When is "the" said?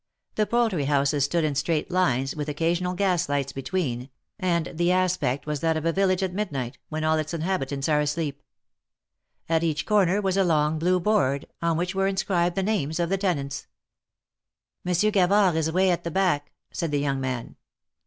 0.33-0.47, 4.73-4.91, 12.55-12.63, 13.09-13.17, 16.03-16.09, 16.89-16.97